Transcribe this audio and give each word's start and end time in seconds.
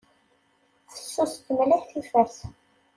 Fessuset 0.91 1.47
mliḥ 1.59 1.83
tifart. 1.89 2.37